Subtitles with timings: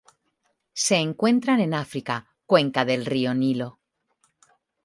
[0.85, 3.77] Se encuentran en África: cuenca del río Nilo.